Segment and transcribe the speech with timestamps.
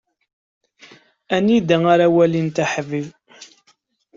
[1.35, 3.07] Anida ara walint aḥbib.